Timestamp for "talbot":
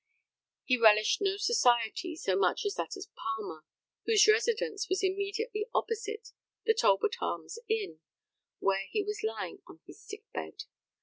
6.73-7.17